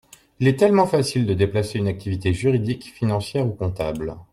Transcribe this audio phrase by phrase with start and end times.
[0.39, 4.15] Il est tellement facile de déplacer une activité juridique, financière ou comptable.